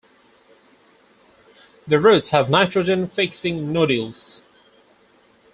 The 1.85 1.99
roots 1.99 2.29
have 2.31 2.49
nitrogen-fixing 2.49 3.71
nodules. 3.71 4.43